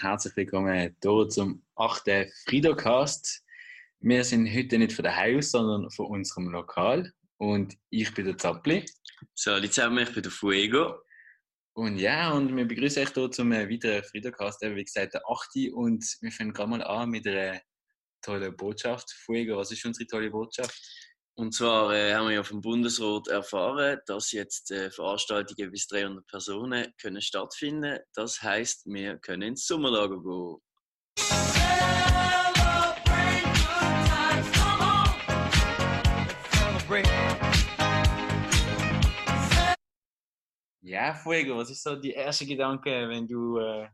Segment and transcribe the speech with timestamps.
[0.00, 2.04] Herzlich willkommen hier zum 8.
[2.44, 3.42] Friedocast.
[3.98, 7.12] Wir sind heute nicht von der Haus, sondern von unserem Lokal.
[7.38, 8.84] Und ich bin der Zappli.
[9.34, 11.00] Salut zusammen, ich bin der Fuego.
[11.72, 15.72] Und ja, und wir begrüßen euch hier zum weiteren Friedocast, wie gesagt, der 8.
[15.72, 17.60] Und wir fangen gerade mal an mit einer
[18.22, 19.10] tollen Botschaft.
[19.24, 20.80] Fuego, was ist unsere tolle Botschaft?
[21.38, 26.26] Und zwar äh, haben wir ja vom Bundesrat erfahren, dass jetzt äh, Veranstaltungen bis 300
[26.26, 28.00] Personen können stattfinden.
[28.12, 30.56] Das heißt, wir können ins Sommerlager gehen.
[40.80, 43.86] Ja, Fuego, was ist so die erste Gedanke, wenn du äh,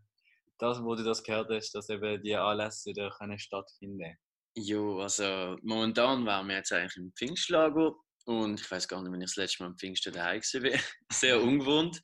[0.56, 4.16] das, wo du das gehört hast, dass eben die Anlässe wieder können stattfinden?
[4.56, 7.92] Jo, also momentan waren wir jetzt eigentlich im Pfingstlager
[8.24, 10.80] und ich weiß gar nicht, wenn ich das letzte Mal am Pfingsten daheim war.
[11.12, 12.00] Sehr ungewohnt.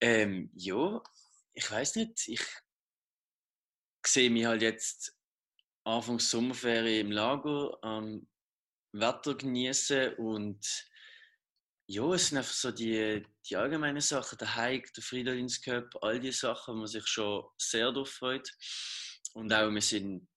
[0.00, 1.02] Ähm, ja,
[1.52, 2.40] ich weiß nicht, ich
[4.06, 5.14] sehe mich halt jetzt
[5.84, 8.26] Anfang Sommerferien im Lager am
[8.92, 10.66] Wetter genießen und
[11.88, 16.32] ja, es sind einfach so die, die allgemeinen Sachen, der Hike, der Friedenscup, all die
[16.32, 18.48] Sachen, wo man sich schon sehr darauf freut.
[19.34, 20.29] Und auch, wir sind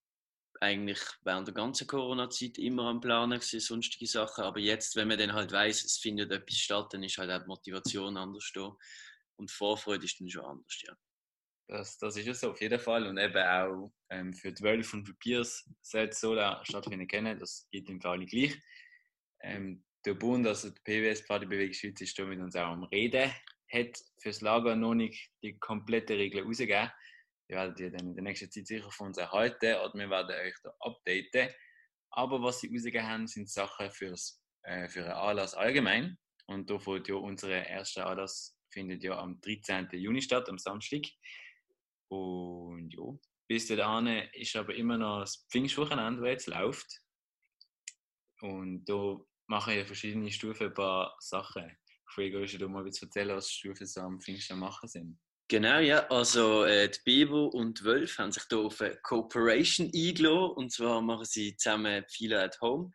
[0.64, 4.44] eigentlich während der ganzen Corona-Zeit immer am Planen gewesen, sonstige Sachen.
[4.46, 7.44] Aber jetzt, wenn man dann halt weiß, es findet etwas statt, dann ist halt auch
[7.44, 8.76] die Motivation anders da.
[9.36, 10.96] Und die Vorfreude ist dann schon anders, ja.
[11.68, 13.08] Das, das ist es auf jeden Fall.
[13.08, 17.40] Und eben auch ähm, für die Wölfe und für Piers sollte Sola stattfinden können.
[17.40, 18.56] Das geht im Fall gleich.
[19.42, 23.32] Ähm, der Bund, also die PWS Pfadebewegung Schweiz, ist da mit uns auch am Reden.
[23.72, 26.92] Hat fürs Lager noch nicht die komplette Regel rausgegeben.
[27.50, 30.36] Die werdet ihr dann in der nächsten Zeit sicher von uns erhalten oder wir werden
[30.36, 31.54] euch da updaten.
[32.12, 36.18] Aber was sie rausgegeben haben, sind Sachen fürs, äh, für einen Anlass allgemein.
[36.46, 39.90] Und da findet ja unser erster Anlass findet ja am 13.
[39.94, 41.04] Juni statt, am Samstag.
[42.10, 43.04] Und ja,
[43.48, 47.02] bis dahin ist aber immer noch das Pfingstwochenende, das jetzt läuft.
[48.42, 49.18] Und da
[49.48, 51.78] machen ja verschiedene Stufen ein paar Sachen.
[52.10, 55.20] Ich will euch da mal erzählen, was Stufen so am Pfingsten machen sind.
[55.50, 56.08] Genau, ja.
[56.10, 60.52] Also äh, die Bibo und die Wölfe haben sich hier auf eine Cooperation eingeladen.
[60.56, 62.92] Und zwar machen sie zusammen viele at home.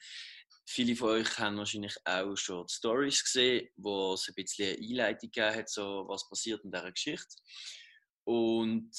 [0.66, 4.86] Viele von euch haben wahrscheinlich auch schon die Stories gesehen, wo es ein bisschen eine
[4.86, 7.36] Einleitung gegeben hat, so was passiert in dieser Geschichte.
[8.24, 8.90] Und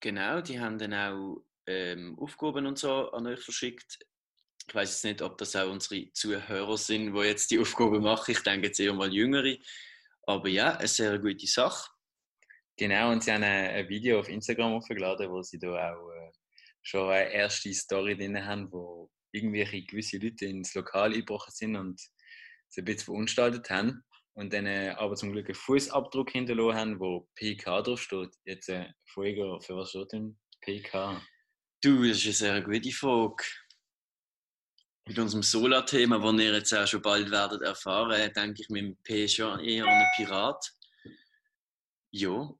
[0.00, 3.98] genau, die haben dann auch ähm, Aufgaben und so an euch verschickt.
[4.66, 8.30] Ich weiß jetzt nicht, ob das auch unsere Zuhörer sind, die jetzt die Aufgaben machen.
[8.32, 9.56] Ich denke jetzt eher mal Jüngere.
[10.26, 11.90] Aber ja, eine sehr gute Sache.
[12.78, 16.30] Genau, und sie haben ein Video auf Instagram hochgeladen, wo sie da auch äh,
[16.80, 22.00] schon eine erste Story drin haben, wo irgendwelche gewisse Leute ins Lokal eingebrochen sind und
[22.68, 27.00] sie ein bisschen verunstaltet haben und dann äh, aber zum Glück einen Fußabdruck hinterlassen haben,
[27.00, 28.30] wo PK draufsteht.
[28.44, 31.20] Jetzt, äh, Fuego, für was steht denn PK?
[31.82, 33.44] Du, das ist eine sehr gute Frage.
[35.08, 38.96] Mit unserem Solar-Thema, das ihr jetzt auch schon bald werdet erfahren, denke ich mit dem
[39.02, 40.64] P schon eher an einen Pirat.
[42.12, 42.54] Ja,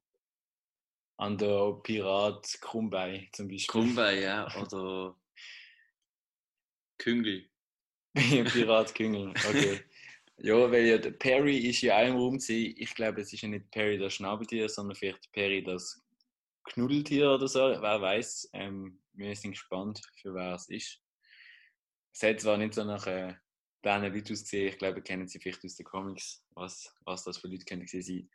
[1.19, 3.73] an der Pirat Krumbei zum Beispiel.
[3.73, 5.17] Krumbei, ja, oder
[6.97, 7.49] Küngel.
[8.15, 9.81] Pirat Küngel, okay.
[10.39, 12.75] ja, weil ja der Perry ist ja auch im Raum gewesen.
[12.77, 16.03] Ich glaube, es ist ja nicht Perry das Schnabeltier, sondern vielleicht Perry das
[16.65, 17.61] Knuddeltier oder so.
[17.61, 18.51] Wer weiß.
[18.53, 21.01] Ähm, wir sind gespannt, für wer es ist.
[22.13, 23.35] Es hat zwar nicht so nach äh,
[23.85, 27.49] diesen Leuten ausgesehen, ich glaube, kennen sie vielleicht aus den Comics, was, was das für
[27.49, 28.29] Leute können sein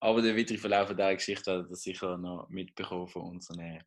[0.00, 3.82] aber der weitere Verlauf dieser Geschichte hat er sicher noch mitbekommen von unseren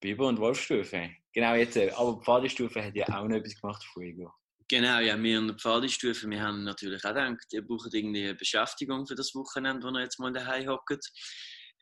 [0.00, 1.16] Biber- und Wolfstufen.
[1.32, 4.32] Genau jetzt, äh, aber die Pfadestufe hat ja auch noch etwas gemacht von Ego.
[4.68, 8.34] Genau, ja, wir in der Pfadestufe, wir haben natürlich auch gedacht, ihr braucht irgendwie eine
[8.34, 11.10] Beschäftigung für das Wochenende, wo ihr jetzt mal daheim hockt.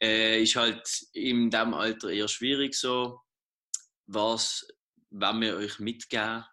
[0.00, 3.20] Äh, ist halt in diesem Alter eher schwierig so,
[4.06, 4.66] was
[5.10, 6.44] wenn wir euch mitgeben,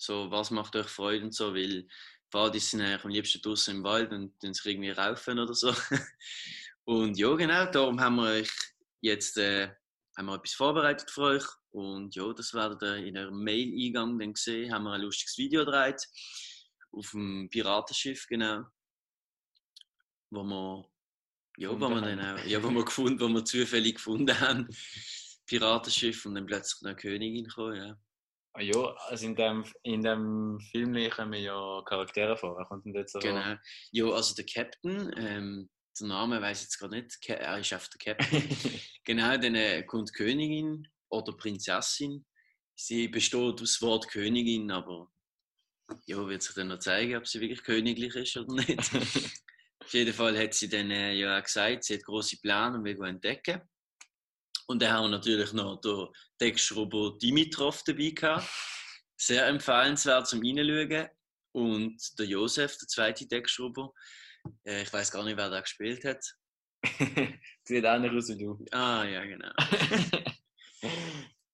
[0.00, 1.86] so, was macht euch Freude und so, weil
[2.30, 5.72] Partys sind eigentlich am liebsten draußen im Wald und dann sich irgendwie raufen oder so.
[6.84, 8.50] Und ja, genau, darum haben wir euch
[9.02, 9.68] jetzt äh,
[10.16, 11.44] haben wir etwas vorbereitet für euch.
[11.70, 14.72] Und ja, das werdet ihr in eurem Mail-Eingang dann sehen.
[14.72, 16.02] Haben wir ein lustiges Video gedreht.
[16.90, 18.64] Auf dem Piratenschiff, genau.
[20.30, 20.90] Wo wir,
[21.58, 24.68] ja, wo wir dann auch, ja, wo wir gefunden, wo wir zufällig gefunden haben.
[25.46, 27.96] Piratenschiff und dann plötzlich eine Königin gekommen, ja.
[28.58, 32.56] Ah ja, also in dem, in dem Film kommen ja Charaktere vor.
[32.58, 33.54] Wer kommt denn jetzt so Genau.
[33.92, 35.70] Ja, also der Captain, ähm,
[36.00, 38.42] der Name weiß ich jetzt gerade nicht, er ist einfach der Captain.
[39.04, 42.26] genau, dann äh, kommt Königin oder Prinzessin.
[42.74, 45.08] Sie besteht aus Wort Königin, aber
[46.06, 48.90] ja, wird sich dann noch zeigen, ob sie wirklich königlich ist oder nicht.
[49.84, 52.84] Auf jeden Fall hat sie dann äh, ja auch gesagt, sie hat große Pläne und
[52.84, 53.62] will entdecken.
[54.68, 56.08] Und dann haben wir natürlich noch den
[56.40, 58.48] Deckschrubber Dimitrov dabei gehabt.
[59.16, 61.08] Sehr empfehlenswert zum Reinschauen.
[61.52, 63.92] Und der Josef, der zweite Deckschrubber.
[64.64, 66.22] Äh, ich weiß gar nicht, wer da gespielt hat.
[67.64, 68.64] Sieht anders aus wie du.
[68.70, 69.52] Ah, ja, genau.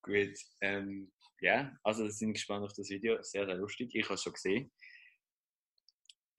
[0.02, 0.36] Gut.
[0.60, 3.22] Ähm, ja, also wir sind gespannt auf das Video.
[3.22, 3.90] Sehr, sehr lustig.
[3.94, 4.72] Ich habe es schon gesehen.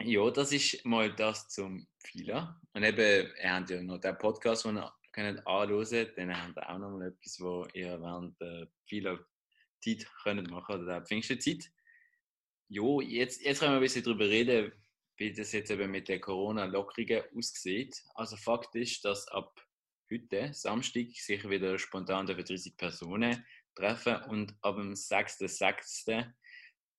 [0.01, 2.60] Ja, das ist mal das zum Fila.
[2.74, 6.69] Und eben, ihr habt ja noch den Podcast, den ihr könnt anhören Dann habt ihr
[6.69, 11.71] auch noch mal etwas, wo ihr während der Fila-Zeit könnt machen oder der Pfingstenzeit.
[12.67, 14.71] Jo, jetzt, jetzt können wir ein bisschen darüber reden,
[15.17, 18.03] wie das jetzt eben mit der Corona-Lockerungen aussieht.
[18.15, 19.56] Also Fakt ist, dass ab
[20.12, 23.45] heute, Samstag, sich wieder spontan 30 Personen
[23.75, 26.25] treffen und ab dem 6.6.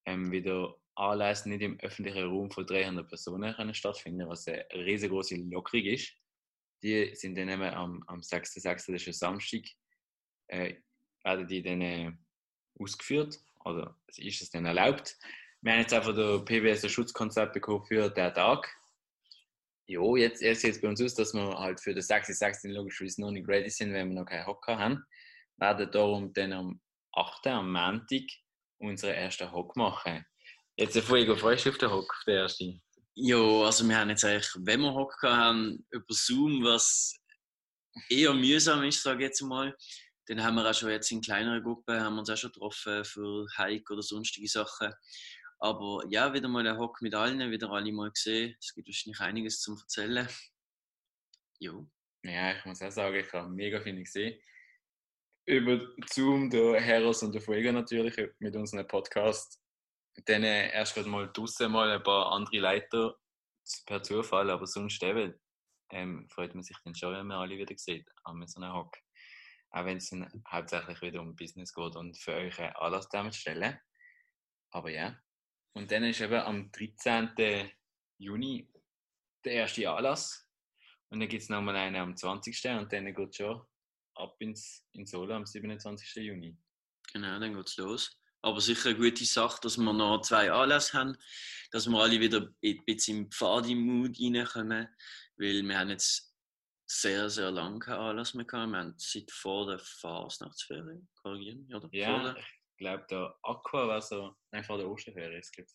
[0.06, 5.36] Ähm, wieder Anlässe nicht im öffentlichen Raum von 300 Personen können stattfinden, was eine riesengroße
[5.36, 6.14] Lockerung ist.
[6.86, 9.64] Die sind dann eben am, am 6.6., das ist ein Samstag,
[10.46, 10.76] äh,
[11.24, 12.12] werden die dann äh,
[12.78, 15.18] ausgeführt, oder ist es dann erlaubt.
[15.62, 18.72] Wir haben jetzt einfach der PBS ein Schutzkonzept bekommen für den Tag.
[19.88, 22.68] Jo, jetzt, sieht es bei uns aus, dass wir halt für den 6.6.
[22.68, 25.04] logischerweise noch nicht ready sind, wenn wir noch keinen Hocker haben.
[25.56, 26.80] Wir werden darum dann am
[27.14, 27.48] 8.
[27.48, 28.22] am Montag
[28.78, 30.24] unseren ersten Hock machen.
[30.76, 32.82] Jetzt Fuego, du auf den Hock, auf den ersten?
[33.18, 37.18] Ja, also wir haben jetzt eigentlich, wenn wir Hock haben, über Zoom, was
[38.10, 39.74] eher mühsam ist, sage ich jetzt mal.
[40.26, 43.06] Dann haben wir auch schon jetzt in kleineren Gruppen, haben wir uns auch schon getroffen
[43.06, 44.92] für Hike oder sonstige Sachen.
[45.58, 48.54] Aber ja, wieder mal ein Hock mit allen, wieder alle mal gesehen.
[48.60, 50.28] Es gibt wahrscheinlich einiges zum Erzählen.
[51.58, 51.88] Jo.
[52.22, 54.38] Ja, ich muss auch sagen, ich habe mega viel gesehen.
[55.46, 55.80] Über
[56.10, 59.58] Zoom, der Heros und der Fuego natürlich, mit unserem Podcast
[60.24, 63.16] dann äh, erst gerade mal draußen mal ein paar andere Leiter
[63.86, 65.34] per Zufall, aber sonst eben,
[65.90, 68.96] ähm, freut man sich dann schon, wenn man alle wieder sieht, an so einem Hock.
[69.70, 73.78] Auch wenn es dann hauptsächlich wieder um Business geht und für euch einen Anlass stellen.
[74.70, 75.16] Aber ja.
[75.74, 77.70] Und dann ist eben am 13.
[78.18, 78.72] Juni
[79.44, 80.48] der erste Anlass.
[81.10, 82.64] Und dann gibt es nochmal einen am 20.
[82.78, 83.62] Und dann geht es schon
[84.14, 86.16] ab ins, ins Solo am 27.
[86.16, 86.56] Juni.
[87.12, 88.18] Genau, dann geht es los.
[88.46, 91.18] Aber sicher eine gute Sache, dass wir noch zwei Anlässe haben,
[91.72, 94.86] dass wir alle wieder ein bisschen im Pfadi-Mood reinkommen.
[95.36, 96.32] Weil wir haben jetzt
[96.88, 98.70] sehr, sehr lange keinen Anlass mehr gehabt.
[98.70, 101.88] Wir haben seit vor der Fasnachtsferien, korrigieren, oder?
[101.90, 105.74] Ja, ich glaube, der Aqua war so, nein, vor der Osterferien ist es,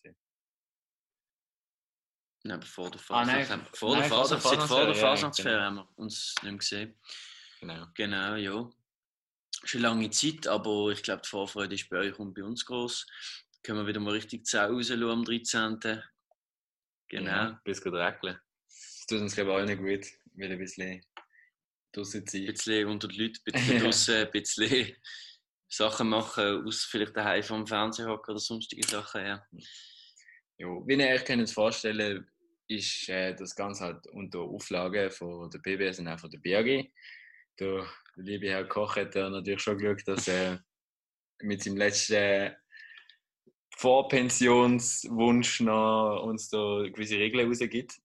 [2.44, 3.50] Nein, vor der Fasnacht.
[3.50, 5.80] Ah, vor der Fasnacht, seit vor der Fasnachtsferien ja, genau.
[5.82, 6.98] haben wir uns nicht mehr gesehen.
[7.60, 7.86] Genau.
[7.94, 8.70] Genau, ja
[9.64, 13.06] schon lange Zeit, aber ich glaube, die Vorfreude ist bei euch und bei uns groß.
[13.62, 15.78] Können wir wieder mal richtig zu Hause am 13.
[17.08, 17.30] Genau.
[17.30, 18.38] Ja, bis gut regeln.
[18.66, 21.04] Das tut uns, glaube ich, allen gut, weil ein bisschen
[21.92, 22.40] draußen sein.
[22.40, 24.96] Ein bisschen unter die Leute, ein bisschen draußen, ein bisschen
[25.68, 29.46] Sachen machen, aus vielleicht daheim vom Fernseher hocken oder sonstige Sachen, ja.
[30.58, 32.26] ja wie ihr euch könnt vorstellen
[32.68, 36.90] ist äh, das Ganze halt unter Auflagen von der PBS und auch von der BAG.
[37.58, 40.62] Der liebe Herr Koch hat natürlich schon Glück, dass er
[41.42, 42.54] mit seinem letzten
[43.76, 47.98] Vorpensionswunsch noch uns da gewisse Regeln rausgibt.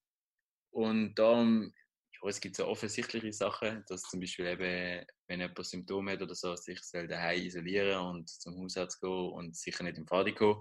[0.71, 1.73] Und darum,
[2.11, 6.35] ja, es gibt so offensichtliche Sachen, dass zum Beispiel eben, wenn jemand Symptome hat oder
[6.35, 10.55] so, sich daheim isolieren und zum Hausarzt gehen und sicher nicht im Fadi gehen.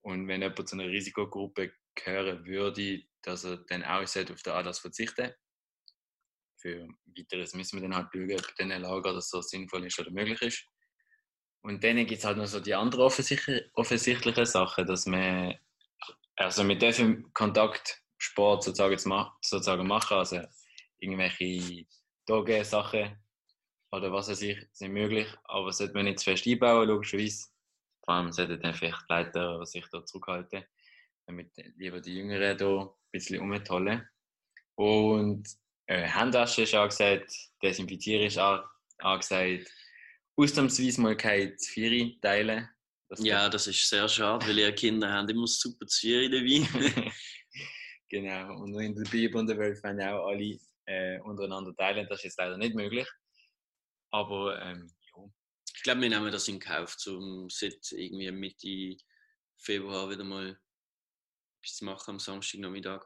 [0.00, 4.80] Und wenn jemand zu einer Risikogruppe gehören würde, dass er dann auch auf den Anlass
[4.80, 5.32] verzichten
[6.58, 9.98] für weiteres müssen wir dann halt schauen, ob bei diesen Lager das so sinnvoll ist
[9.98, 10.64] oder möglich ist.
[11.62, 15.54] Und dann gibt es halt noch so die anderen offensichtlichen Sachen, dass man,
[16.36, 18.98] also mit diesem Kontaktsport sozusagen,
[19.40, 20.40] sozusagen machen, also
[20.98, 21.86] irgendwelche
[22.26, 23.18] Tage-Sachen
[23.90, 27.48] oder was weiß ich, sind möglich, aber sollte man nicht zu fest einbauen, logischerweise.
[28.04, 30.64] Vor allem sollten dann vielleicht die Leiter sich da zurückhalten,
[31.26, 34.08] damit lieber die Jüngeren da ein bisschen umtollen.
[34.74, 35.48] Und
[35.88, 39.70] äh, ist angesagt, Desinfizieren ist angesagt,
[40.36, 42.68] ausnahmsweise mal keine Zwiebeln teilen.
[43.08, 47.12] Das ja, das ist sehr schade, weil ihre Kinder haben immer super Zwiebeln dabei.
[48.08, 52.06] genau, und in der Bibel und der Welt werden auch alle äh, untereinander teilen.
[52.08, 53.08] Das ist jetzt leider nicht möglich.
[54.10, 55.24] Aber ähm, ja.
[55.74, 59.02] Ich glaube, wir nehmen das in Kauf, um seit irgendwie Mitte
[59.58, 60.58] Februar wieder mal
[61.60, 63.04] etwas zu machen am Samstagnachmittag.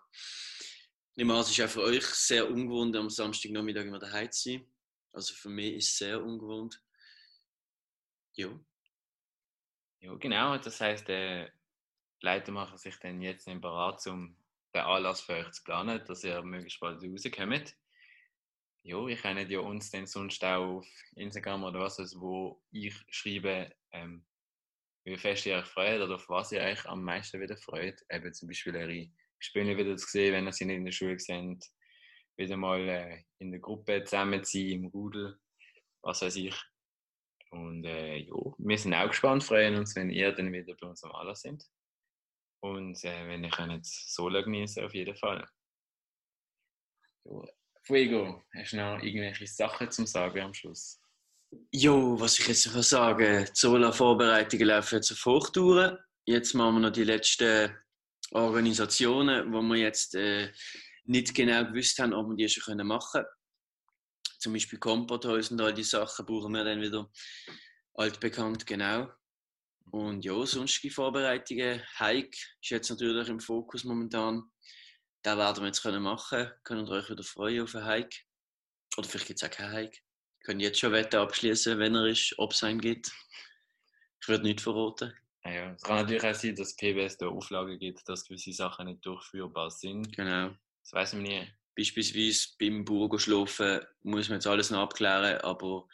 [1.14, 4.66] Ich meine, es ist auch für euch sehr ungewohnt, am Samstagnachmittag immer daheim zu sein.
[5.12, 6.82] Also für mich ist es sehr ungewohnt.
[8.34, 8.48] Ja.
[10.00, 10.56] Ja, genau.
[10.56, 11.50] Das heißt, äh,
[12.22, 14.36] die Leute machen sich dann jetzt in Berat, um
[14.74, 17.76] den Anlass für euch zu planen, dass ihr möglichst bald rauskommt.
[18.84, 22.94] ja, ich kenne ja uns dann sonst auch auf Instagram oder was, also, wo ich
[23.10, 24.24] schreibe, ähm,
[25.04, 28.00] wie fest ihr euch freut oder auf was ihr euch am meisten wieder freut.
[28.08, 29.10] Eben zum Beispiel eure
[29.42, 31.64] Spiele wieder zu sehen, wenn sie nicht in der Schule sind.
[32.36, 35.38] Wieder mal äh, in der Gruppe zusammen sein, im Rudel,
[36.02, 36.54] was weiß ich.
[37.50, 41.04] Und äh, ja, wir sind auch gespannt, freuen uns, wenn ihr dann wieder bei uns
[41.04, 41.62] am Aller sind.
[42.62, 45.46] Und äh, wenn ihr könnt Solo genießen, auf jeden Fall.
[47.24, 47.42] Ja.
[47.84, 51.00] Fuego, hast du noch irgendwelche Sachen zum Sagen am Schluss?
[51.72, 55.98] Jo, was ich jetzt noch sagen die Sola-Vorbereitungen laufen jetzt auf Hochtouren.
[56.24, 57.76] Jetzt machen wir noch die letzten
[58.32, 60.52] Organisationen, wo wir jetzt äh,
[61.04, 63.26] nicht genau gewusst haben, ob wir die schon machen können.
[64.38, 67.10] Zum Beispiel Komporthäuser und all die Sachen brauchen wir dann wieder
[67.94, 69.08] altbekannt, genau.
[69.90, 71.82] Und ja, sonstige Vorbereitungen.
[71.98, 74.42] Hike ist jetzt natürlich im Fokus momentan.
[75.22, 76.86] Da werden wir jetzt machen können.
[76.86, 78.16] Ihr euch wieder freuen auf einen Hike.
[78.96, 79.98] Oder vielleicht gibt es auch keinen Hike.
[80.44, 83.12] Könnt jetzt schon Wetter abschließen, wenn er ist, ob es einen gibt.
[84.20, 85.12] Ich würde nicht verraten.
[85.44, 89.04] Ja, es kann natürlich auch sein, dass PBS da Auflagen gibt, dass gewisse Sachen nicht
[89.04, 90.14] durchführbar sind.
[90.14, 90.50] Genau.
[90.82, 91.48] Das weiß man nie.
[91.76, 95.86] Beispielsweise beim Burgo schlafen muss man jetzt alles noch abklären, aber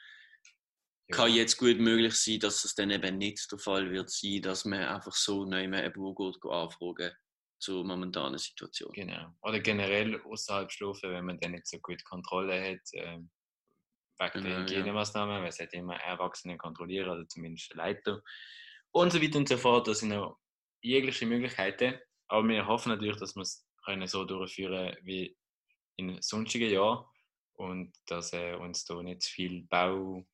[1.09, 1.17] ja.
[1.17, 4.65] kann jetzt gut möglich sein, dass es dann eben nicht der Fall wird sein, dass
[4.65, 7.13] man einfach so mehr einen Burgo anfragen
[7.59, 8.93] zur momentanen Situation.
[8.93, 9.35] Genau.
[9.43, 13.31] Oder generell außerhalb schlafen, wenn man dann nicht so gut Kontrolle hat, ähm,
[14.19, 15.43] wegen genau, der Hygienemaßnahmen, ja.
[15.43, 18.23] weil es hat immer Erwachsene kontrollieren, oder zumindest Leiter
[18.93, 19.87] und so weiter und so fort.
[19.89, 20.39] Das sind noch
[20.81, 21.99] jegliche Möglichkeiten.
[22.29, 23.65] Aber wir hoffen natürlich, dass wir es
[24.11, 25.37] so durchführen wie
[25.97, 27.05] in sonstigen Jahren
[27.55, 30.25] und dass äh, uns da nicht zu viel Bausteine,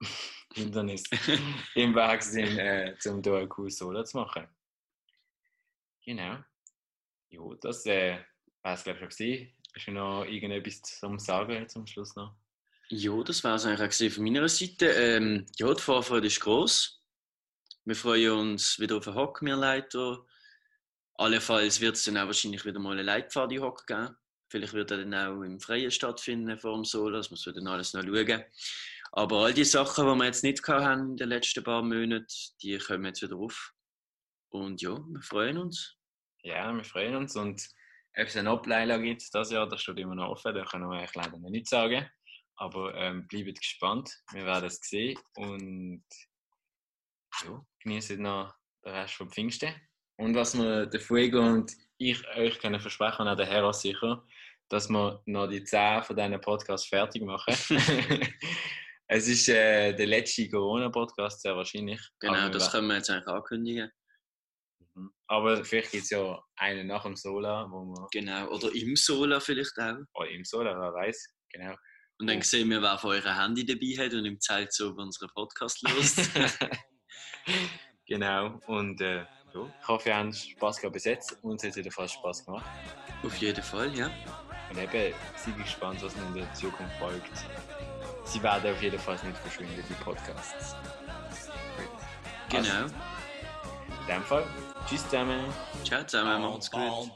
[0.54, 1.04] Hindernis
[1.74, 4.48] im Weg sind, äh, um hier eine coole Solo zu machen.
[6.04, 6.38] Genau.
[7.28, 8.18] Ja, das äh,
[8.62, 9.56] war es, glaube ich, schon gewesen.
[9.74, 12.34] Hast du noch irgendetwas zum Sagen zum Schluss noch?
[12.92, 14.86] Ja, das war es eigentlich auch von meiner Seite.
[14.86, 17.00] Ähm, ja, die Vorfreude ist groß.
[17.84, 20.26] Wir freuen uns wieder auf einen Hock, wir Leiter.
[21.14, 24.16] Allenfalls wird es dann auch wahrscheinlich wieder mal eine Leitpfad Hock geben.
[24.48, 27.68] Vielleicht wird er dann auch im Freien stattfinden vor dem Solo, das muss wir dann
[27.68, 28.44] alles noch schauen.
[29.12, 32.26] Aber all die Sachen, die wir jetzt nicht haben in den letzten paar Monaten,
[32.60, 33.72] die kommen jetzt wieder auf.
[34.48, 35.94] Und ja, wir freuen uns.
[36.42, 37.62] Ja, wir freuen uns und
[38.16, 41.00] ob es eine Ableilung gibt das Jahr, das steht immer noch offen, da können wir
[41.00, 42.10] euch leider nicht sagen.
[42.60, 46.04] Aber ähm, bleibt gespannt, wir werden es sehen und
[47.42, 49.74] ja, genießen noch den Rest von Pfingsten.
[50.18, 54.26] Und was wir der Fuego und ich euch können versprechen, und auch der Herr sicher,
[54.68, 57.54] dass wir noch die 10 von diesen Podcasts fertig machen.
[59.08, 62.00] es ist äh, der letzte Corona-Podcast, sehr wahrscheinlich.
[62.20, 63.90] Genau, das können wir jetzt eigentlich ankündigen.
[64.94, 65.14] Mhm.
[65.28, 68.06] Aber vielleicht gibt es ja einen nach dem Sola, wo man.
[68.12, 69.96] Genau, oder im Sola vielleicht auch.
[70.12, 71.74] Oder im Sola, wer weiß, genau.
[72.20, 75.02] Und dann sehen wir, wer von eurem Handy dabei hat und im Zelt so über
[75.02, 76.16] unseren Podcast los.
[78.06, 79.24] genau, und äh,
[79.54, 81.38] ja, ich hoffe, ihr habt Spaß gehabt bis jetzt.
[81.42, 82.66] Uns hat es fast Spaß gemacht.
[83.24, 84.10] Auf jeden Fall, ja.
[84.68, 87.32] Und eben, seid gespannt, was in der Zukunft folgt.
[88.24, 90.76] Sie werden auf jeden Fall nicht verschwinden, die Podcasts.
[92.50, 92.68] Genau.
[92.68, 92.94] Also,
[93.88, 94.46] in dem Fall,
[94.86, 95.40] tschüss zusammen.
[95.84, 97.10] Ciao zusammen, macht's gut.